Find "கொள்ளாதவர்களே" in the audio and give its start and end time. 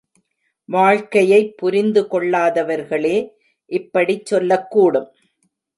2.11-3.29